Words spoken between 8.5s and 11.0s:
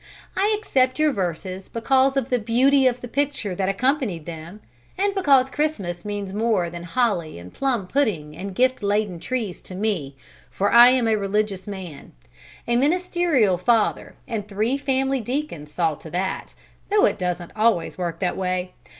gift laden trees to me, for I